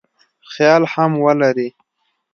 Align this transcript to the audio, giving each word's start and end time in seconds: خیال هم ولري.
خیال 0.51 0.83
هم 0.93 1.11
ولري. 1.23 1.69